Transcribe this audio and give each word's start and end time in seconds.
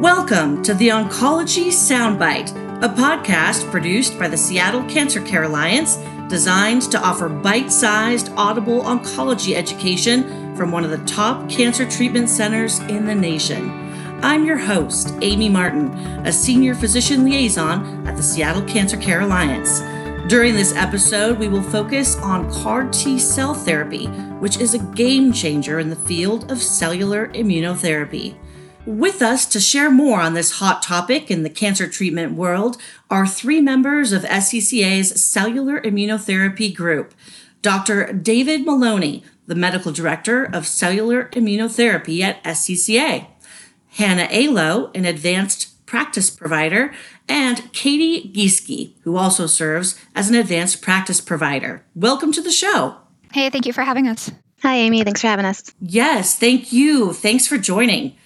Welcome 0.00 0.62
to 0.64 0.74
the 0.74 0.88
Oncology 0.88 1.68
Soundbite, 1.68 2.50
a 2.84 2.88
podcast 2.88 3.68
produced 3.70 4.18
by 4.18 4.28
the 4.28 4.36
Seattle 4.36 4.84
Cancer 4.84 5.22
Care 5.22 5.44
Alliance 5.44 5.96
designed 6.28 6.82
to 6.92 7.00
offer 7.00 7.30
bite 7.30 7.72
sized, 7.72 8.30
audible 8.36 8.82
oncology 8.82 9.54
education 9.54 10.54
from 10.54 10.70
one 10.70 10.84
of 10.84 10.90
the 10.90 11.02
top 11.06 11.48
cancer 11.48 11.88
treatment 11.88 12.28
centers 12.28 12.78
in 12.80 13.06
the 13.06 13.14
nation. 13.14 13.70
I'm 14.22 14.44
your 14.44 14.58
host, 14.58 15.14
Amy 15.22 15.48
Martin, 15.48 15.88
a 16.26 16.32
senior 16.32 16.74
physician 16.74 17.24
liaison 17.24 18.06
at 18.06 18.18
the 18.18 18.22
Seattle 18.22 18.64
Cancer 18.64 18.98
Care 18.98 19.22
Alliance. 19.22 19.80
During 20.28 20.54
this 20.54 20.74
episode, 20.74 21.38
we 21.38 21.48
will 21.48 21.62
focus 21.62 22.16
on 22.16 22.52
CAR 22.52 22.86
T 22.90 23.18
cell 23.18 23.54
therapy, 23.54 24.08
which 24.40 24.58
is 24.58 24.74
a 24.74 24.78
game 24.78 25.32
changer 25.32 25.78
in 25.78 25.88
the 25.88 25.96
field 25.96 26.52
of 26.52 26.62
cellular 26.62 27.28
immunotherapy. 27.28 28.36
With 28.86 29.20
us 29.20 29.46
to 29.46 29.58
share 29.58 29.90
more 29.90 30.20
on 30.20 30.34
this 30.34 30.58
hot 30.58 30.80
topic 30.80 31.28
in 31.28 31.42
the 31.42 31.50
cancer 31.50 31.88
treatment 31.88 32.34
world 32.34 32.76
are 33.10 33.26
three 33.26 33.60
members 33.60 34.12
of 34.12 34.22
SCCA's 34.22 35.20
Cellular 35.20 35.80
Immunotherapy 35.80 36.72
Group 36.72 37.12
Dr. 37.62 38.12
David 38.12 38.64
Maloney, 38.64 39.24
the 39.48 39.56
Medical 39.56 39.90
Director 39.90 40.44
of 40.44 40.68
Cellular 40.68 41.28
Immunotherapy 41.30 42.20
at 42.20 42.40
SCCA, 42.44 43.26
Hannah 43.88 44.28
Alo, 44.30 44.92
an 44.94 45.04
advanced 45.04 45.84
practice 45.84 46.30
provider, 46.30 46.94
and 47.28 47.72
Katie 47.72 48.30
Gieske, 48.32 48.92
who 49.02 49.16
also 49.16 49.48
serves 49.48 49.98
as 50.14 50.28
an 50.28 50.36
advanced 50.36 50.80
practice 50.80 51.20
provider. 51.20 51.84
Welcome 51.96 52.30
to 52.30 52.40
the 52.40 52.52
show. 52.52 52.98
Hey, 53.32 53.50
thank 53.50 53.66
you 53.66 53.72
for 53.72 53.82
having 53.82 54.06
us. 54.06 54.30
Hi, 54.62 54.76
Amy. 54.76 55.02
Thanks 55.02 55.22
for 55.22 55.26
having 55.26 55.44
us. 55.44 55.74
Yes, 55.80 56.38
thank 56.38 56.72
you. 56.72 57.12
Thanks 57.12 57.48
for 57.48 57.58
joining. 57.58 58.16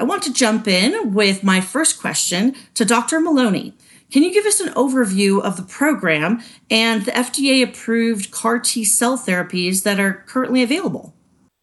I 0.00 0.04
want 0.04 0.22
to 0.22 0.32
jump 0.32 0.66
in 0.66 1.12
with 1.12 1.44
my 1.44 1.60
first 1.60 2.00
question 2.00 2.56
to 2.72 2.86
Dr. 2.86 3.20
Maloney. 3.20 3.74
Can 4.10 4.22
you 4.22 4.32
give 4.32 4.46
us 4.46 4.58
an 4.58 4.72
overview 4.72 5.42
of 5.42 5.58
the 5.58 5.62
program 5.62 6.42
and 6.70 7.04
the 7.04 7.12
FDA 7.12 7.62
approved 7.62 8.30
CAR 8.30 8.58
T 8.58 8.82
cell 8.82 9.18
therapies 9.18 9.82
that 9.82 10.00
are 10.00 10.24
currently 10.26 10.62
available? 10.62 11.14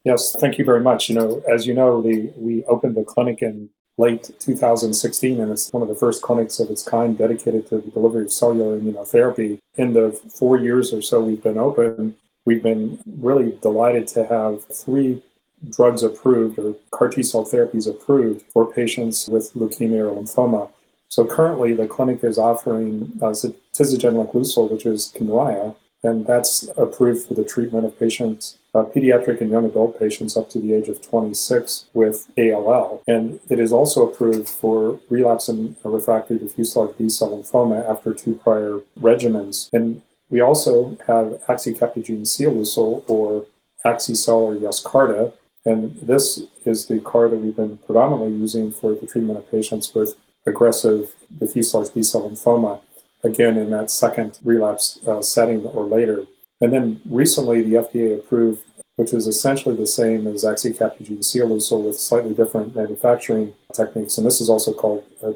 Yes, 0.03 0.35
thank 0.39 0.59
you 0.59 0.65
very 0.65 0.81
much. 0.81 1.09
You 1.09 1.15
know, 1.15 1.41
as 1.51 1.65
you 1.65 1.73
know, 1.73 1.99
the, 1.99 2.31
we 2.37 2.63
opened 2.65 2.95
the 2.95 3.03
clinic 3.03 3.41
in 3.41 3.71
late 3.97 4.29
2016, 4.39 5.41
and 5.41 5.51
it's 5.51 5.73
one 5.73 5.81
of 5.81 5.89
the 5.89 5.95
first 5.95 6.21
clinics 6.21 6.59
of 6.59 6.69
its 6.69 6.83
kind 6.83 7.17
dedicated 7.17 7.67
to 7.69 7.79
the 7.79 7.89
delivery 7.89 8.25
of 8.25 8.31
cellular 8.31 8.79
immunotherapy. 8.79 9.57
In 9.77 9.93
the 9.93 10.11
four 10.11 10.59
years 10.59 10.93
or 10.93 11.01
so 11.01 11.21
we've 11.21 11.41
been 11.41 11.57
open, 11.57 12.15
we've 12.45 12.61
been 12.61 12.99
really 13.19 13.57
delighted 13.63 14.07
to 14.09 14.27
have 14.27 14.63
three 14.67 15.23
drugs 15.69 16.03
approved 16.03 16.59
or 16.59 16.75
CAR 16.91 17.09
T 17.09 17.23
cell 17.23 17.45
therapies 17.45 17.89
approved 17.89 18.43
for 18.53 18.71
patients 18.71 19.27
with 19.27 19.53
leukemia 19.53 20.11
or 20.11 20.21
lymphoma. 20.21 20.69
So 21.09 21.25
currently, 21.25 21.73
the 21.73 21.87
clinic 21.87 22.23
is 22.23 22.37
offering 22.37 23.13
uh, 23.21 23.33
tisagenlecleucel, 23.73 24.69
which 24.71 24.85
is 24.85 25.13
Kymriah, 25.15 25.75
and 26.03 26.27
that's 26.27 26.67
approved 26.77 27.27
for 27.27 27.33
the 27.33 27.45
treatment 27.45 27.85
of 27.85 27.97
patients, 27.97 28.57
uh, 28.75 28.83
pediatric 28.83 29.41
and 29.41 29.49
young 29.49 29.65
adult 29.65 29.97
patients 29.97 30.35
up 30.35 30.49
to 30.51 30.59
the 30.59 30.73
age 30.73 30.89
of 30.89 31.01
26 31.01 31.85
with 31.93 32.29
ALL. 32.37 33.01
And 33.07 33.39
it 33.49 33.59
is 33.59 33.71
also 33.71 34.07
approved 34.07 34.49
for 34.49 34.99
relapse 35.09 35.47
and 35.47 35.75
refractory 35.83 36.39
diffuse 36.39 36.75
large 36.75 36.97
B 36.97 37.09
cell 37.09 37.29
lymphoma 37.29 37.89
after 37.89 38.13
two 38.13 38.35
prior 38.35 38.81
regimens. 38.99 39.69
And 39.73 40.01
we 40.29 40.41
also 40.41 40.97
have 41.07 41.41
axicabtagene 41.47 42.23
ciloleucel 42.23 43.03
or 43.07 43.45
Axi-cel 43.85 44.35
or 44.35 44.55
Yescarta, 44.55 45.31
and 45.67 45.99
this 46.01 46.43
is 46.63 46.85
the 46.85 47.01
CAR 47.01 47.27
that 47.27 47.35
we've 47.35 47.55
been 47.55 47.77
predominantly 47.79 48.31
using 48.39 48.71
for 48.71 48.95
the 48.95 49.05
treatment 49.05 49.37
of 49.37 49.51
patients 49.51 49.93
with 49.93 50.15
aggressive 50.45 51.13
diffuse 51.39 51.73
large 51.73 51.93
B 51.93 52.01
cell 52.03 52.29
lymphoma, 52.29 52.79
again 53.21 53.57
in 53.57 53.69
that 53.71 53.91
second 53.91 54.39
relapse 54.45 54.97
uh, 55.05 55.21
setting 55.21 55.65
or 55.65 55.83
later. 55.83 56.23
And 56.61 56.71
then 56.71 57.01
recently, 57.05 57.61
the 57.63 57.75
FDA 57.75 58.17
approved, 58.17 58.63
which 58.95 59.13
is 59.13 59.27
essentially 59.27 59.75
the 59.75 59.85
same 59.85 60.25
as 60.25 60.45
axicabtagene 60.45 61.19
ciloleucel 61.19 61.83
with 61.83 61.99
slightly 61.99 62.33
different 62.33 62.73
manufacturing 62.73 63.53
techniques. 63.73 64.17
And 64.17 64.25
this 64.25 64.39
is 64.39 64.49
also 64.49 64.73
called 64.73 65.03
uh. 65.21 65.33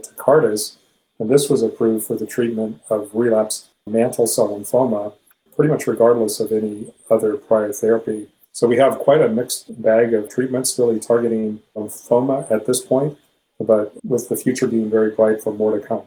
And 1.19 1.29
this 1.29 1.49
was 1.49 1.61
approved 1.61 2.07
for 2.07 2.15
the 2.15 2.25
treatment 2.25 2.81
of 2.89 3.11
relapsed 3.13 3.67
mantle 3.85 4.27
cell 4.27 4.47
lymphoma, 4.47 5.13
pretty 5.55 5.71
much 5.71 5.87
regardless 5.87 6.39
of 6.39 6.53
any 6.53 6.93
other 7.09 7.35
prior 7.35 7.73
therapy. 7.73 8.29
So 8.53 8.67
we 8.67 8.77
have 8.77 8.99
quite 8.99 9.21
a 9.21 9.29
mixed 9.29 9.81
bag 9.81 10.13
of 10.13 10.29
treatments 10.29 10.77
really 10.77 10.99
targeting 10.99 11.61
lymphoma 11.75 12.49
at 12.51 12.65
this 12.65 12.81
point, 12.81 13.17
but 13.59 13.93
with 14.03 14.29
the 14.29 14.35
future 14.35 14.67
being 14.67 14.89
very 14.89 15.11
bright 15.11 15.41
for 15.41 15.53
more 15.53 15.77
to 15.77 15.85
come. 15.85 16.03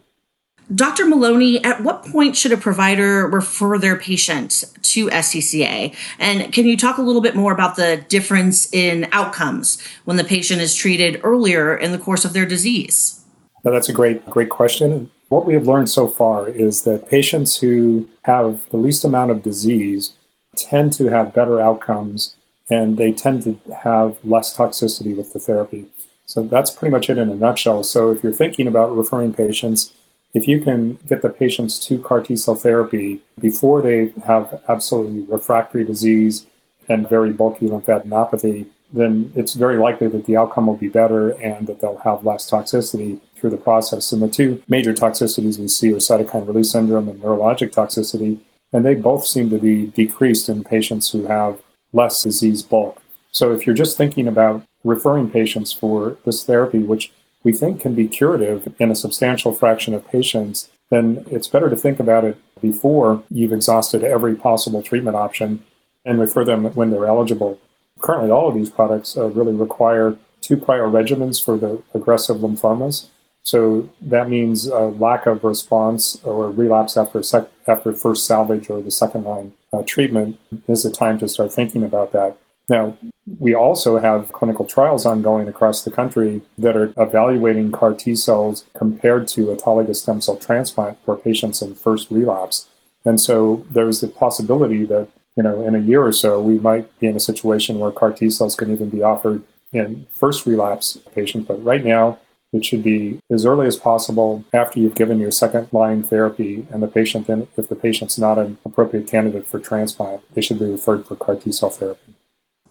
Dr. 0.75 1.07
Maloney, 1.07 1.63
at 1.63 1.83
what 1.83 2.07
point 2.07 2.37
should 2.37 2.53
a 2.53 2.57
provider 2.57 3.27
refer 3.27 3.79
their 3.79 3.97
patient 3.97 4.65
to 4.81 5.09
SCCA? 5.09 5.95
And 6.19 6.53
can 6.55 6.67
you 6.67 6.77
talk 6.77 6.97
a 6.97 7.03
little 7.03 7.21
bit 7.21 7.37
more 7.37 7.53
about 7.53 7.77
the 7.77 8.03
difference 8.09 8.73
in 8.73 9.07
outcomes 9.13 9.83
when 10.05 10.17
the 10.17 10.25
patient 10.25 10.63
is 10.63 10.75
treated 10.75 11.21
earlier 11.23 11.77
in 11.77 11.93
the 11.93 11.99
course 11.99 12.25
of 12.25 12.33
their 12.33 12.47
disease? 12.47 13.23
Now, 13.63 13.73
that's 13.73 13.91
a 13.91 13.93
great, 13.93 14.25
great 14.27 14.49
question. 14.49 15.11
What 15.29 15.45
we 15.45 15.55
have 15.55 15.67
learned 15.67 15.91
so 15.91 16.09
far 16.09 16.49
is 16.49 16.83
that 16.83 17.09
patients 17.09 17.59
who 17.59 18.09
have 18.23 18.69
the 18.71 18.77
least 18.79 19.05
amount 19.05 19.31
of 19.33 19.43
disease 19.43 20.15
tend 20.57 20.93
to 20.95 21.07
have 21.07 21.35
better 21.35 21.61
outcomes 21.61 22.37
and 22.71 22.97
they 22.97 23.13
tend 23.13 23.43
to 23.43 23.59
have 23.83 24.17
less 24.25 24.57
toxicity 24.57 25.17
with 25.17 25.33
the 25.33 25.39
therapy. 25.39 25.87
So 26.27 26.43
that's 26.43 26.71
pretty 26.71 26.93
much 26.93 27.11
it 27.11 27.19
in 27.19 27.29
a 27.29 27.35
nutshell. 27.35 27.85
So 27.85 28.11
if 28.11 28.23
you're 28.23 28.33
thinking 28.33 28.67
about 28.67 28.97
referring 28.97 29.35
patients, 29.35 29.93
if 30.33 30.49
you 30.49 30.61
can 30.61 30.99
get 31.07 31.23
the 31.23 31.29
patients 31.29 31.79
to 31.87 31.99
CAR 31.99 32.23
T 32.23 32.37
cell 32.37 32.55
therapy 32.55 33.21
before 33.41 33.83
they 33.83 34.13
have 34.27 34.63
absolutely 34.69 35.21
refractory 35.23 35.85
disease 35.85 36.47
and 36.89 37.09
very 37.09 37.33
bulky 37.33 37.69
lymphadenopathy, 37.69 38.67
then 38.93 39.33
it's 39.35 39.55
very 39.55 39.77
likely 39.77 40.09
that 40.09 40.27
the 40.27 40.37
outcome 40.37 40.67
will 40.67 40.77
be 40.77 40.89
better 40.89 41.31
and 41.43 41.67
that 41.67 41.81
they'll 41.81 41.99
have 41.99 42.25
less 42.25 42.51
toxicity 42.51 43.21
through 43.37 43.51
the 43.51 43.57
process. 43.57 44.13
And 44.13 44.23
the 44.23 44.29
two 44.29 44.63
major 44.69 44.95
toxicities 44.95 45.59
we 45.59 45.69
see 45.69 45.93
are 45.93 45.97
cytokine 45.97 46.47
release 46.47 46.71
syndrome 46.71 47.09
and 47.09 47.21
neurologic 47.21 47.73
toxicity 47.73 48.41
and 48.75 48.85
they 48.85 48.95
both 48.97 49.25
seem 49.25 49.49
to 49.51 49.59
be 49.59 49.87
decreased 49.87 50.49
in 50.49 50.65
patients 50.65 51.13
who 51.13 51.27
have 51.27 51.63
less 51.93 52.25
disease 52.25 52.61
bulk. 52.63 53.01
So 53.31 53.53
if 53.53 53.67
you're 53.67 53.75
just 53.75 53.97
thinking 53.97 54.27
about 54.27 54.65
referring 54.83 55.31
patients 55.31 55.73
for 55.73 56.19
this 56.25 56.45
therapy, 56.45 56.81
which 56.81 57.13
we 57.45 57.53
think 57.53 57.81
can 57.81 57.95
be 57.95 58.09
curative 58.09 58.75
in 58.81 58.91
a 58.91 58.97
substantial 58.97 59.53
fraction 59.53 59.95
of 59.95 60.07
patients, 60.09 60.71
then 60.91 61.25
it's 61.31 61.47
better 61.47 61.71
to 61.71 61.77
think 61.77 62.01
about 62.01 62.25
it 62.25 62.37
before 62.61 63.23
you've 63.31 63.53
exhausted 63.53 64.03
every 64.03 64.35
possible 64.35 64.83
treatment 64.83 65.17
option 65.17 65.63
and 66.05 66.19
refer 66.19 66.45
them 66.45 66.65
when 66.75 66.91
they're 66.91 67.07
eligible. 67.07 67.61
Currently, 68.01 68.31
all 68.31 68.49
of 68.49 68.55
these 68.55 68.71
products 68.71 69.17
uh, 69.17 69.29
really 69.29 69.55
require 69.55 70.17
two 70.41 70.57
prior 70.57 70.87
regimens 70.89 71.43
for 71.43 71.57
the 71.57 71.81
aggressive 71.95 72.39
lymphomas. 72.39 73.07
So 73.45 73.89
that 74.01 74.31
means 74.31 74.67
a 74.67 74.87
lack 74.87 75.27
of 75.27 75.45
response 75.45 76.19
or 76.25 76.51
relapse 76.51 76.97
after 76.97 77.23
sec- 77.23 77.51
after 77.67 77.93
first 77.93 78.27
salvage 78.27 78.71
or 78.71 78.81
the 78.81 78.91
second 78.91 79.25
line 79.25 79.53
uh, 79.73 79.83
treatment 79.87 80.39
is 80.67 80.83
the 80.83 80.91
time 80.91 81.19
to 81.19 81.29
start 81.29 81.53
thinking 81.53 81.85
about 81.85 82.13
that. 82.13 82.39
Now, 82.71 82.97
we 83.39 83.55
also 83.55 83.99
have 83.99 84.33
clinical 84.33 84.65
trials 84.65 85.05
ongoing 85.05 85.47
across 85.47 85.85
the 85.85 85.91
country 85.91 86.41
that 86.57 86.75
are 86.75 86.95
evaluating 86.97 87.71
CAR 87.71 87.93
T 87.93 88.17
cells 88.17 88.65
compared 88.75 89.29
to 89.29 89.47
autologous 89.47 89.97
stem 89.97 90.23
cell 90.23 90.37
transplant 90.37 90.97
for 91.05 91.15
patients 91.15 91.61
in 91.61 91.75
first 91.75 92.11
relapse. 92.11 92.67
And 93.05 93.21
so 93.21 93.67
there's 93.71 94.01
the 94.01 94.09
possibility 94.09 94.87
that, 94.87 95.09
you 95.37 95.43
know, 95.43 95.67
in 95.67 95.75
a 95.75 95.81
year 95.81 96.03
or 96.03 96.13
so, 96.13 96.41
we 96.41 96.59
might 96.59 96.99
be 96.99 97.07
in 97.07 97.17
a 97.17 97.21
situation 97.21 97.79
where 97.79 97.93
CAR 97.93 98.13
T 98.13 98.31
cells 98.31 98.57
can 98.57 98.73
even 98.73 98.89
be 98.89 99.03
offered 99.03 99.43
in 99.71 100.07
first 100.15 100.47
relapse 100.47 100.97
patients. 101.15 101.47
But 101.47 101.63
right 101.63 101.85
now, 101.85 102.19
it 102.55 102.65
should 102.65 102.83
be 102.83 103.19
as 103.31 103.45
early 103.45 103.67
as 103.67 103.77
possible 103.77 104.45
after 104.53 104.79
you've 104.79 104.95
given 104.95 105.19
your 105.19 105.33
second 105.33 105.69
line 105.73 106.05
therapy, 106.05 106.67
and 106.71 106.83
the 106.83 106.87
patient 106.87 107.27
then, 107.27 107.49
if 107.57 107.69
the 107.69 107.75
patient's 107.75 108.17
not 108.17 108.39
an 108.39 108.57
appropriate 108.65 109.09
candidate 109.09 109.47
for 109.47 109.59
transplant, 109.59 110.23
they 110.35 110.41
should 110.41 110.61
be 110.61 110.65
referred 110.67 111.05
for 111.05 111.17
CAR 111.17 111.37
T 111.37 111.51
cell 111.51 111.71
therapy. 111.71 112.15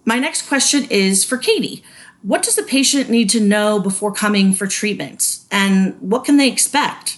My 0.05 0.19
next 0.19 0.47
question 0.47 0.87
is 0.89 1.23
for 1.23 1.37
Katie. 1.37 1.83
What 2.21 2.41
does 2.41 2.55
the 2.55 2.63
patient 2.63 3.09
need 3.09 3.29
to 3.31 3.41
know 3.41 3.79
before 3.79 4.13
coming 4.13 4.53
for 4.53 4.67
treatment, 4.67 5.39
and 5.51 5.99
what 5.99 6.23
can 6.23 6.37
they 6.37 6.47
expect? 6.47 7.17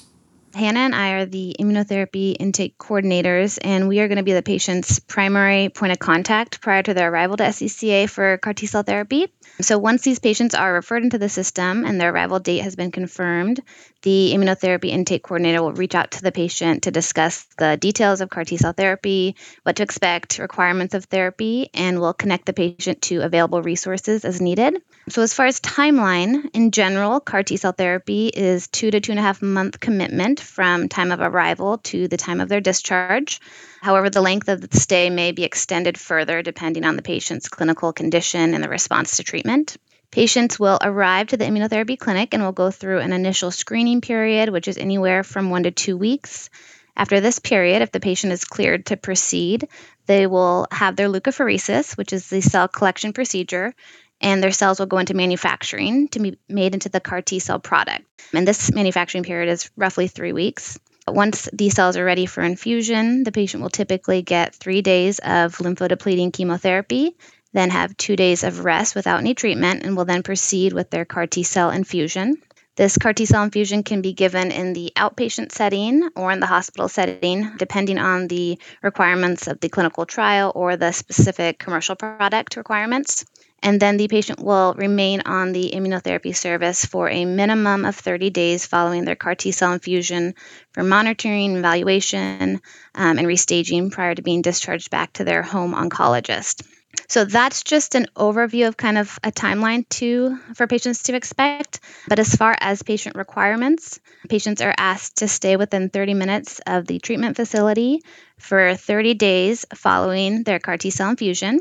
Hannah 0.55 0.79
and 0.79 0.95
I 0.95 1.11
are 1.11 1.25
the 1.25 1.53
immunotherapy 1.59 2.37
intake 2.39 2.77
coordinators, 2.77 3.59
and 3.61 3.89
we 3.89 3.99
are 3.99 4.07
going 4.07 4.19
to 4.19 4.23
be 4.23 4.31
the 4.31 4.41
patient's 4.41 4.99
primary 4.99 5.67
point 5.67 5.91
of 5.91 5.99
contact 5.99 6.61
prior 6.61 6.81
to 6.81 6.93
their 6.93 7.11
arrival 7.11 7.35
to 7.35 7.43
SCCA 7.43 8.09
for 8.09 8.37
CAR 8.37 8.53
T 8.53 8.65
cell 8.65 8.83
therapy. 8.83 9.27
So, 9.59 9.77
once 9.77 10.03
these 10.03 10.19
patients 10.19 10.55
are 10.55 10.71
referred 10.71 11.03
into 11.03 11.17
the 11.17 11.27
system 11.27 11.83
and 11.83 11.99
their 11.99 12.13
arrival 12.13 12.39
date 12.39 12.59
has 12.61 12.77
been 12.77 12.91
confirmed, 12.91 13.59
the 14.05 14.33
immunotherapy 14.35 14.89
intake 14.89 15.23
coordinator 15.23 15.63
will 15.63 15.73
reach 15.73 15.95
out 15.95 16.11
to 16.11 16.21
the 16.21 16.31
patient 16.31 16.83
to 16.83 16.91
discuss 16.91 17.43
the 17.57 17.75
details 17.75 18.21
of 18.21 18.29
CAR 18.29 18.45
T 18.45 18.55
cell 18.55 18.71
therapy, 18.71 19.35
what 19.63 19.77
to 19.77 19.83
expect, 19.83 20.37
requirements 20.37 20.93
of 20.93 21.05
therapy, 21.05 21.71
and 21.73 21.99
will 21.99 22.13
connect 22.13 22.45
the 22.45 22.53
patient 22.53 23.01
to 23.01 23.21
available 23.21 23.63
resources 23.63 24.23
as 24.23 24.39
needed. 24.39 24.79
So, 25.09 25.23
as 25.23 25.33
far 25.33 25.47
as 25.47 25.59
timeline, 25.59 26.51
in 26.53 26.69
general, 26.69 27.19
CAR 27.19 27.41
T 27.41 27.57
cell 27.57 27.71
therapy 27.71 28.27
is 28.27 28.67
two 28.67 28.91
to 28.91 28.99
two 28.99 29.11
and 29.11 29.19
a 29.19 29.23
half 29.23 29.41
month 29.41 29.79
commitment 29.79 30.39
from 30.39 30.87
time 30.87 31.11
of 31.11 31.19
arrival 31.19 31.79
to 31.89 32.07
the 32.07 32.17
time 32.17 32.41
of 32.41 32.47
their 32.47 32.61
discharge. 32.61 33.41
However, 33.81 34.11
the 34.11 34.21
length 34.21 34.49
of 34.49 34.61
the 34.61 34.79
stay 34.79 35.09
may 35.09 35.31
be 35.31 35.43
extended 35.43 35.99
further 35.99 36.43
depending 36.43 36.85
on 36.85 36.95
the 36.95 37.01
patient's 37.01 37.49
clinical 37.49 37.91
condition 37.91 38.53
and 38.53 38.63
the 38.63 38.69
response 38.69 39.17
to 39.17 39.23
treatment. 39.23 39.77
Patients 40.15 40.57
will 40.57 40.79
arrive 40.81 41.27
to 41.27 41.35
the 41.35 41.43
immunotherapy 41.43 41.99
clinic 41.99 42.33
and 42.33 42.41
will 42.41 42.53
go 42.53 42.71
through 42.71 42.99
an 42.99 43.11
initial 43.11 43.51
screening 43.51 43.99
period, 43.99 44.47
which 44.47 44.69
is 44.69 44.77
anywhere 44.77 45.25
from 45.25 45.49
one 45.49 45.63
to 45.63 45.71
two 45.71 45.97
weeks. 45.97 46.49
After 46.95 47.19
this 47.19 47.39
period, 47.39 47.81
if 47.81 47.91
the 47.91 47.99
patient 47.99 48.31
is 48.31 48.45
cleared 48.45 48.85
to 48.85 48.95
proceed, 48.95 49.67
they 50.05 50.25
will 50.25 50.67
have 50.71 50.95
their 50.95 51.09
leukapheresis, 51.09 51.97
which 51.97 52.13
is 52.13 52.29
the 52.29 52.39
cell 52.39 52.69
collection 52.69 53.11
procedure, 53.11 53.73
and 54.21 54.41
their 54.41 54.53
cells 54.53 54.79
will 54.79 54.85
go 54.85 54.99
into 54.99 55.13
manufacturing 55.13 56.07
to 56.07 56.21
be 56.21 56.39
made 56.47 56.73
into 56.73 56.87
the 56.87 57.01
CAR 57.01 57.21
T 57.21 57.39
cell 57.39 57.59
product. 57.59 58.05
And 58.33 58.47
this 58.47 58.71
manufacturing 58.71 59.25
period 59.25 59.51
is 59.51 59.69
roughly 59.75 60.07
three 60.07 60.31
weeks. 60.31 60.79
Once 61.09 61.49
these 61.51 61.75
cells 61.75 61.97
are 61.97 62.05
ready 62.05 62.25
for 62.25 62.41
infusion, 62.41 63.23
the 63.23 63.33
patient 63.33 63.61
will 63.61 63.69
typically 63.69 64.21
get 64.21 64.55
three 64.55 64.81
days 64.81 65.19
of 65.19 65.57
lymphodepleting 65.57 66.31
chemotherapy, 66.31 67.17
then 67.55 67.69
have 67.69 67.95
two 67.97 68.15
days 68.15 68.43
of 68.43 68.65
rest 68.65 68.95
without 68.95 69.19
any 69.19 69.33
treatment, 69.33 69.83
and 69.83 69.95
will 69.95 70.05
then 70.05 70.23
proceed 70.23 70.73
with 70.73 70.89
their 70.89 71.05
CAR 71.05 71.27
T 71.27 71.43
cell 71.43 71.71
infusion. 71.71 72.35
This 72.75 72.97
CAR 72.97 73.13
T 73.13 73.25
cell 73.25 73.43
infusion 73.43 73.83
can 73.83 74.01
be 74.01 74.11
given 74.11 74.51
in 74.51 74.73
the 74.73 74.91
outpatient 74.97 75.53
setting 75.53 76.09
or 76.17 76.33
in 76.33 76.41
the 76.41 76.45
hospital 76.45 76.89
setting, 76.89 77.55
depending 77.57 77.97
on 77.97 78.27
the 78.27 78.59
requirements 78.83 79.47
of 79.47 79.61
the 79.61 79.69
clinical 79.69 80.05
trial 80.05 80.51
or 80.53 80.75
the 80.75 80.91
specific 80.91 81.57
commercial 81.57 81.95
product 81.95 82.57
requirements. 82.57 83.23
And 83.63 83.79
then 83.79 83.95
the 83.95 84.09
patient 84.09 84.41
will 84.41 84.73
remain 84.77 85.21
on 85.25 85.53
the 85.53 85.71
immunotherapy 85.73 86.35
service 86.35 86.83
for 86.83 87.09
a 87.09 87.23
minimum 87.23 87.85
of 87.85 87.95
30 87.95 88.29
days 88.29 88.65
following 88.65 89.05
their 89.05 89.15
CAR 89.15 89.35
T 89.35 89.51
cell 89.51 89.71
infusion 89.71 90.35
for 90.73 90.83
monitoring, 90.83 91.55
evaluation, 91.55 92.61
um, 92.93 93.17
and 93.17 93.25
restaging 93.25 93.89
prior 93.89 94.13
to 94.13 94.21
being 94.21 94.41
discharged 94.41 94.91
back 94.91 95.13
to 95.13 95.23
their 95.23 95.41
home 95.41 95.73
oncologist. 95.73 96.61
So 97.07 97.25
that's 97.25 97.63
just 97.63 97.95
an 97.95 98.07
overview 98.15 98.67
of 98.67 98.77
kind 98.77 98.97
of 98.97 99.17
a 99.23 99.31
timeline 99.31 99.87
to 99.89 100.37
for 100.55 100.67
patients 100.67 101.03
to 101.03 101.15
expect. 101.15 101.79
But 102.07 102.19
as 102.19 102.35
far 102.35 102.55
as 102.59 102.83
patient 102.83 103.15
requirements, 103.15 103.99
patients 104.29 104.61
are 104.61 104.73
asked 104.77 105.17
to 105.17 105.27
stay 105.27 105.55
within 105.55 105.89
30 105.89 106.13
minutes 106.13 106.59
of 106.65 106.85
the 106.87 106.99
treatment 106.99 107.35
facility 107.35 108.01
for 108.37 108.75
30 108.75 109.13
days 109.15 109.65
following 109.75 110.43
their 110.43 110.59
CAR 110.59 110.77
T 110.77 110.89
cell 110.89 111.09
infusion. 111.09 111.59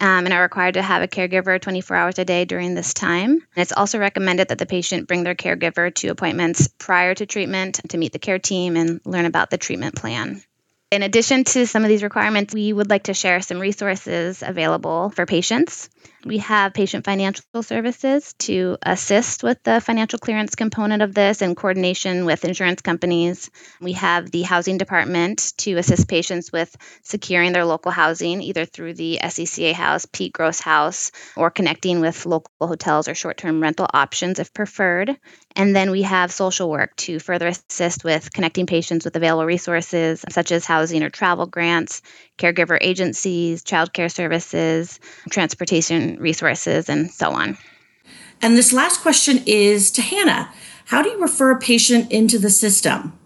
Um, 0.00 0.24
and 0.24 0.32
are 0.32 0.42
required 0.42 0.74
to 0.74 0.82
have 0.82 1.02
a 1.02 1.06
caregiver 1.06 1.60
24 1.60 1.96
hours 1.96 2.18
a 2.18 2.24
day 2.24 2.44
during 2.44 2.74
this 2.74 2.92
time. 2.92 3.30
And 3.30 3.40
it's 3.56 3.72
also 3.72 4.00
recommended 4.00 4.48
that 4.48 4.58
the 4.58 4.66
patient 4.66 5.06
bring 5.06 5.22
their 5.22 5.36
caregiver 5.36 5.94
to 5.96 6.08
appointments 6.08 6.66
prior 6.66 7.14
to 7.14 7.26
treatment 7.26 7.78
to 7.90 7.98
meet 7.98 8.12
the 8.12 8.18
care 8.18 8.40
team 8.40 8.76
and 8.76 9.00
learn 9.04 9.26
about 9.26 9.50
the 9.50 9.58
treatment 9.58 9.94
plan. 9.94 10.42
In 10.92 11.02
addition 11.02 11.44
to 11.44 11.66
some 11.66 11.84
of 11.84 11.88
these 11.88 12.02
requirements, 12.02 12.52
we 12.52 12.70
would 12.70 12.90
like 12.90 13.04
to 13.04 13.14
share 13.14 13.40
some 13.40 13.58
resources 13.58 14.42
available 14.42 15.08
for 15.08 15.24
patients. 15.24 15.88
We 16.24 16.38
have 16.38 16.72
patient 16.72 17.04
financial 17.04 17.62
services 17.62 18.32
to 18.40 18.78
assist 18.80 19.42
with 19.42 19.60
the 19.64 19.80
financial 19.80 20.20
clearance 20.20 20.54
component 20.54 21.02
of 21.02 21.14
this 21.14 21.42
in 21.42 21.56
coordination 21.56 22.24
with 22.26 22.44
insurance 22.44 22.80
companies. 22.80 23.50
We 23.80 23.94
have 23.94 24.30
the 24.30 24.42
housing 24.42 24.78
department 24.78 25.52
to 25.58 25.74
assist 25.78 26.08
patients 26.08 26.52
with 26.52 26.76
securing 27.02 27.52
their 27.52 27.64
local 27.64 27.90
housing, 27.90 28.40
either 28.40 28.64
through 28.64 28.94
the 28.94 29.18
SCCA 29.20 29.72
House, 29.72 30.06
Pete 30.06 30.32
Gross 30.32 30.60
House, 30.60 31.10
or 31.36 31.50
connecting 31.50 32.00
with 32.00 32.24
local 32.24 32.52
hotels 32.60 33.08
or 33.08 33.16
short 33.16 33.36
term 33.36 33.60
rental 33.60 33.88
options 33.92 34.38
if 34.38 34.54
preferred. 34.54 35.16
And 35.56 35.74
then 35.74 35.90
we 35.90 36.02
have 36.02 36.30
social 36.32 36.70
work 36.70 36.94
to 36.96 37.18
further 37.18 37.48
assist 37.48 38.04
with 38.04 38.32
connecting 38.32 38.66
patients 38.66 39.04
with 39.04 39.16
available 39.16 39.44
resources 39.44 40.24
such 40.30 40.52
as 40.52 40.64
housing 40.64 41.02
or 41.02 41.10
travel 41.10 41.46
grants, 41.46 42.00
caregiver 42.38 42.78
agencies, 42.80 43.62
childcare 43.62 44.10
services, 44.10 44.98
transportation 45.30 46.11
resources, 46.20 46.88
and 46.88 47.10
so 47.10 47.30
on. 47.30 47.56
And 48.40 48.56
this 48.56 48.72
last 48.72 49.00
question 49.00 49.42
is 49.46 49.90
to 49.92 50.02
Hannah 50.02 50.52
How 50.86 51.02
do 51.02 51.10
you 51.10 51.20
refer 51.20 51.50
a 51.50 51.58
patient 51.58 52.10
into 52.10 52.38
the 52.38 52.50
system? 52.50 53.18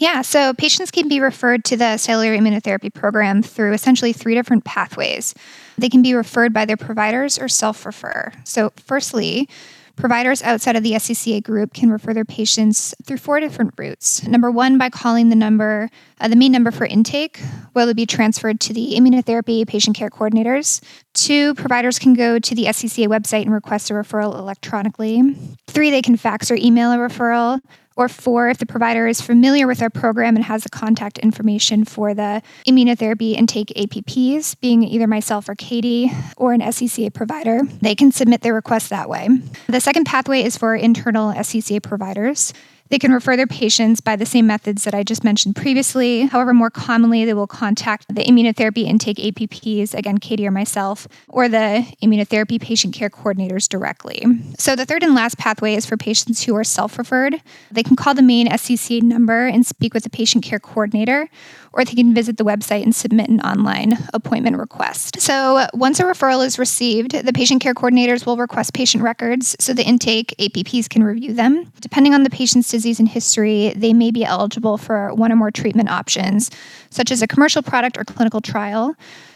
Yeah, 0.00 0.22
so 0.22 0.52
patients 0.54 0.90
can 0.90 1.08
be 1.08 1.20
referred 1.20 1.64
to 1.66 1.76
the 1.76 1.98
cellular 1.98 2.36
immunotherapy 2.36 2.92
program 2.92 3.42
through 3.42 3.74
essentially 3.74 4.12
three 4.12 4.34
different 4.34 4.64
pathways. 4.64 5.34
They 5.78 5.88
can 5.88 6.02
be 6.02 6.14
referred 6.14 6.52
by 6.52 6.64
their 6.64 6.76
providers 6.76 7.38
or 7.38 7.48
self 7.48 7.86
refer. 7.86 8.32
So, 8.44 8.72
firstly, 8.76 9.48
Providers 9.96 10.42
outside 10.42 10.74
of 10.74 10.82
the 10.82 10.92
SCCA 10.92 11.42
group 11.42 11.72
can 11.72 11.90
refer 11.90 12.12
their 12.12 12.24
patients 12.24 12.94
through 13.04 13.18
four 13.18 13.38
different 13.38 13.74
routes. 13.78 14.26
Number 14.26 14.50
one, 14.50 14.76
by 14.76 14.90
calling 14.90 15.28
the 15.28 15.36
number, 15.36 15.88
uh, 16.20 16.28
the 16.28 16.36
main 16.36 16.50
number 16.50 16.72
for 16.72 16.84
intake, 16.84 17.40
where 17.72 17.86
they'll 17.86 17.94
be 17.94 18.04
transferred 18.04 18.60
to 18.60 18.72
the 18.72 18.94
immunotherapy 18.96 19.66
patient 19.66 19.96
care 19.96 20.10
coordinators. 20.10 20.82
Two, 21.12 21.54
providers 21.54 21.98
can 21.98 22.14
go 22.14 22.40
to 22.40 22.54
the 22.54 22.64
SCCA 22.64 23.06
website 23.06 23.42
and 23.42 23.52
request 23.52 23.90
a 23.90 23.94
referral 23.94 24.36
electronically. 24.36 25.36
Three, 25.68 25.90
they 25.90 26.02
can 26.02 26.16
fax 26.16 26.50
or 26.50 26.56
email 26.56 26.90
a 26.90 26.96
referral 26.96 27.60
or 27.96 28.08
four, 28.08 28.48
if 28.48 28.58
the 28.58 28.66
provider 28.66 29.06
is 29.06 29.20
familiar 29.20 29.66
with 29.66 29.80
our 29.82 29.90
program 29.90 30.36
and 30.36 30.44
has 30.44 30.64
the 30.64 30.68
contact 30.68 31.18
information 31.18 31.84
for 31.84 32.14
the 32.14 32.42
immunotherapy 32.66 33.34
intake 33.34 33.68
APPs, 33.76 34.58
being 34.60 34.82
either 34.82 35.06
myself 35.06 35.48
or 35.48 35.54
Katie 35.54 36.10
or 36.36 36.52
an 36.52 36.60
SCCA 36.60 37.12
provider, 37.12 37.62
they 37.80 37.94
can 37.94 38.10
submit 38.10 38.40
their 38.40 38.54
request 38.54 38.90
that 38.90 39.08
way. 39.08 39.28
The 39.68 39.80
second 39.80 40.04
pathway 40.04 40.42
is 40.42 40.56
for 40.56 40.74
internal 40.74 41.32
SCCA 41.32 41.82
providers. 41.82 42.52
They 42.94 43.00
can 43.00 43.12
refer 43.12 43.36
their 43.36 43.48
patients 43.48 44.00
by 44.00 44.14
the 44.14 44.24
same 44.24 44.46
methods 44.46 44.84
that 44.84 44.94
I 44.94 45.02
just 45.02 45.24
mentioned 45.24 45.56
previously. 45.56 46.26
However, 46.26 46.54
more 46.54 46.70
commonly, 46.70 47.24
they 47.24 47.34
will 47.34 47.48
contact 47.48 48.06
the 48.06 48.22
immunotherapy 48.22 48.84
intake 48.84 49.16
APPs, 49.16 49.94
again, 49.94 50.18
Katie 50.18 50.46
or 50.46 50.52
myself, 50.52 51.08
or 51.26 51.48
the 51.48 51.84
immunotherapy 52.00 52.60
patient 52.60 52.94
care 52.94 53.10
coordinators 53.10 53.68
directly. 53.68 54.24
So, 54.58 54.76
the 54.76 54.86
third 54.86 55.02
and 55.02 55.12
last 55.12 55.38
pathway 55.38 55.74
is 55.74 55.84
for 55.84 55.96
patients 55.96 56.44
who 56.44 56.54
are 56.54 56.62
self 56.62 56.96
referred. 56.96 57.42
They 57.72 57.82
can 57.82 57.96
call 57.96 58.14
the 58.14 58.22
main 58.22 58.46
SCCA 58.46 59.02
number 59.02 59.44
and 59.44 59.66
speak 59.66 59.92
with 59.92 60.04
the 60.04 60.10
patient 60.10 60.44
care 60.44 60.60
coordinator, 60.60 61.28
or 61.74 61.84
they 61.84 61.94
can 61.94 62.14
visit 62.14 62.36
the 62.36 62.44
website 62.44 62.82
and 62.82 62.94
submit 62.94 63.28
an 63.28 63.40
online 63.40 63.98
appointment 64.14 64.56
request. 64.56 65.20
So, 65.20 65.66
once 65.74 66.00
a 66.00 66.04
referral 66.04 66.46
is 66.46 66.58
received, 66.58 67.12
the 67.12 67.32
patient 67.32 67.60
care 67.60 67.74
coordinators 67.74 68.24
will 68.24 68.36
request 68.36 68.72
patient 68.74 69.02
records 69.02 69.56
so 69.58 69.72
the 69.72 69.84
intake 69.84 70.34
APPs 70.38 70.88
can 70.88 71.02
review 71.02 71.34
them. 71.34 71.72
Depending 71.80 72.14
on 72.14 72.22
the 72.22 72.30
patient's 72.30 72.70
disease 72.70 73.00
and 73.00 73.08
history, 73.08 73.72
they 73.76 73.92
may 73.92 74.10
be 74.10 74.24
eligible 74.24 74.78
for 74.78 75.12
one 75.14 75.32
or 75.32 75.36
more 75.36 75.50
treatment 75.50 75.90
options, 75.90 76.50
such 76.90 77.10
as 77.10 77.22
a 77.22 77.26
commercial 77.26 77.62
product 77.62 77.98
or 77.98 78.04
clinical 78.04 78.40
trial. 78.40 78.94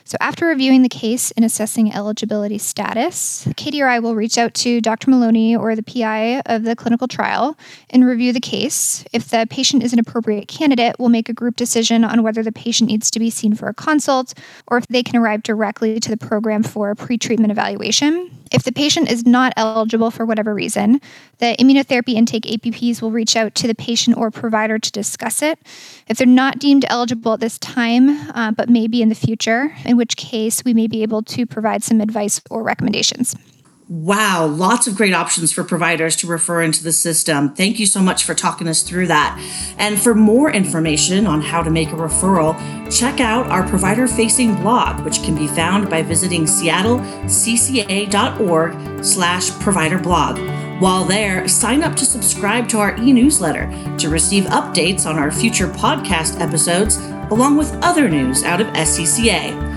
So, 0.09 0.17
after 0.23 0.47
reviewing 0.47 0.81
the 0.81 0.89
case 0.89 1.33
and 1.33 1.45
assessing 1.45 1.93
eligibility 1.93 2.57
status, 2.57 3.47
Katie 3.57 3.83
or 3.83 3.89
I 3.89 3.99
will 3.99 4.15
reach 4.15 4.39
out 4.39 4.55
to 4.55 4.81
Dr. 4.81 5.11
Maloney 5.11 5.55
or 5.55 5.77
the 5.77 5.83
PI 5.83 6.41
of 6.47 6.63
the 6.63 6.75
clinical 6.75 7.07
trial 7.07 7.59
and 7.91 8.07
review 8.07 8.33
the 8.33 8.41
case. 8.41 9.05
If 9.13 9.29
the 9.29 9.47
patient 9.51 9.83
is 9.83 9.93
an 9.93 9.99
appropriate 9.99 10.49
candidate, 10.49 10.97
we'll 10.99 11.11
make 11.11 11.29
a 11.29 11.35
group 11.35 11.57
decision 11.57 12.05
on 12.05 12.23
whether 12.23 12.43
the 12.43 12.53
patient 12.53 12.89
needs 12.89 13.11
to 13.11 13.19
be 13.19 13.29
seen 13.29 13.55
for 13.55 13.69
a 13.69 13.75
consult 13.75 14.33
or 14.69 14.79
if 14.79 14.87
they 14.87 15.03
can 15.03 15.17
arrive 15.17 15.43
directly 15.43 16.01
to 16.01 16.09
the 16.09 16.17
program 16.17 16.63
for 16.63 16.91
a 16.91 16.97
pre 16.97 17.19
treatment 17.19 17.53
evaluation. 17.53 18.31
If 18.51 18.63
the 18.63 18.73
patient 18.73 19.11
is 19.11 19.27
not 19.27 19.53
eligible 19.57 20.11
for 20.11 20.25
whatever 20.25 20.55
reason, 20.55 21.01
the 21.39 21.55
immunotherapy 21.59 22.15
intake 22.15 22.45
APPs 22.45 23.03
will 23.03 23.11
reach 23.11 23.37
out 23.37 23.55
to 23.57 23.67
the 23.67 23.75
patient 23.75 24.17
or 24.17 24.31
provider 24.31 24.79
to 24.79 24.91
discuss 24.91 25.43
it. 25.43 25.59
If 26.09 26.17
they're 26.17 26.27
not 26.27 26.59
deemed 26.59 26.87
eligible 26.89 27.35
at 27.35 27.41
this 27.41 27.59
time, 27.59 28.09
uh, 28.31 28.53
but 28.53 28.71
maybe 28.71 29.03
in 29.03 29.11
the 29.11 29.15
future, 29.15 29.75
in 29.85 29.98
which 29.99 30.17
case 30.17 30.65
we 30.65 30.73
may 30.73 30.87
be 30.87 31.03
able 31.03 31.23
to 31.25 31.45
provide 31.45 31.83
some 31.83 32.01
advice 32.01 32.41
or 32.49 32.63
recommendations. 32.63 33.37
Wow, 33.91 34.45
lots 34.45 34.87
of 34.87 34.97
great 34.97 35.15
options 35.15 35.51
for 35.51 35.65
providers 35.65 36.15
to 36.17 36.27
refer 36.27 36.61
into 36.61 36.85
the 36.85 36.93
system. 36.93 37.55
Thank 37.55 37.79
you 37.79 37.87
so 37.87 38.03
much 38.03 38.25
for 38.25 38.35
talking 38.35 38.69
us 38.69 38.83
through 38.83 39.07
that. 39.07 39.39
And 39.79 39.99
for 39.99 40.15
more 40.15 40.51
information 40.51 41.27
on 41.27 41.41
how 41.41 41.63
to 41.63 41.71
make 41.71 41.89
a 41.89 41.95
referral, 41.95 42.55
check 42.95 43.19
out 43.19 43.47
our 43.47 43.67
provider 43.67 44.07
facing 44.07 44.57
blog, 44.57 45.03
which 45.07 45.23
can 45.23 45.35
be 45.35 45.47
found 45.47 45.89
by 45.89 46.03
visiting 46.03 46.45
seattlecca.org 46.45 49.05
slash 49.05 49.51
provider 49.53 49.99
blog. 49.99 50.39
While 50.83 51.07
there, 51.07 51.49
sign 51.49 51.83
up 51.83 51.97
to 51.97 52.05
subscribe 52.05 52.69
to 52.69 52.81
our 52.81 52.95
e 52.99 53.15
newsletter 53.15 53.71
to 53.97 54.11
receive 54.11 54.45
updates 54.45 55.07
on 55.07 55.19
our 55.19 55.33
future 55.33 55.67
podcast 55.67 56.41
episodes, 56.41 56.99
along 57.31 57.57
with 57.57 57.73
other 57.83 58.11
news 58.11 58.45
out 58.45 58.61
of 58.61 58.67
SCCA. 58.69 59.68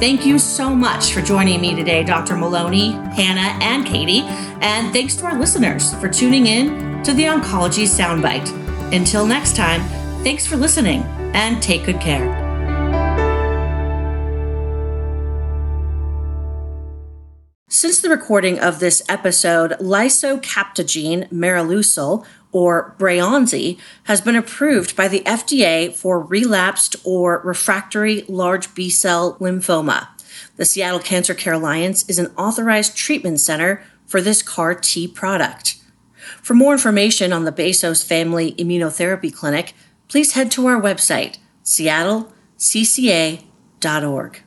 Thank 0.00 0.24
you 0.24 0.38
so 0.38 0.74
much 0.74 1.12
for 1.12 1.20
joining 1.20 1.60
me 1.60 1.76
today, 1.76 2.02
Dr. 2.02 2.34
Maloney, 2.34 2.92
Hannah, 3.14 3.62
and 3.62 3.84
Katie. 3.84 4.22
And 4.62 4.94
thanks 4.94 5.14
to 5.16 5.26
our 5.26 5.38
listeners 5.38 5.92
for 5.96 6.08
tuning 6.08 6.46
in 6.46 7.02
to 7.02 7.12
the 7.12 7.24
Oncology 7.24 7.84
Soundbite. 7.84 8.48
Until 8.94 9.26
next 9.26 9.56
time, 9.56 9.82
thanks 10.24 10.46
for 10.46 10.56
listening 10.56 11.02
and 11.34 11.62
take 11.62 11.84
good 11.84 12.00
care. 12.00 12.40
Since 17.68 18.00
the 18.00 18.08
recording 18.08 18.58
of 18.58 18.80
this 18.80 19.02
episode, 19.06 19.72
lisocabtagene 19.80 21.30
maraleucel, 21.30 22.24
or 22.52 22.94
Breyanzi, 22.98 23.78
has 24.04 24.20
been 24.20 24.36
approved 24.36 24.96
by 24.96 25.08
the 25.08 25.20
FDA 25.20 25.92
for 25.92 26.20
relapsed 26.20 26.96
or 27.04 27.40
refractory 27.44 28.24
large 28.28 28.74
B 28.74 28.90
cell 28.90 29.36
lymphoma. 29.40 30.08
The 30.56 30.64
Seattle 30.64 31.00
Cancer 31.00 31.34
Care 31.34 31.54
Alliance 31.54 32.08
is 32.08 32.18
an 32.18 32.32
authorized 32.36 32.96
treatment 32.96 33.40
center 33.40 33.82
for 34.06 34.20
this 34.20 34.42
CAR 34.42 34.74
T 34.74 35.08
product. 35.08 35.76
For 36.42 36.54
more 36.54 36.72
information 36.72 37.32
on 37.32 37.44
the 37.44 37.52
Bezos 37.52 38.04
Family 38.04 38.52
Immunotherapy 38.52 39.32
Clinic, 39.32 39.74
please 40.08 40.32
head 40.32 40.50
to 40.52 40.66
our 40.66 40.80
website, 40.80 41.38
seattlecca.org. 41.64 44.42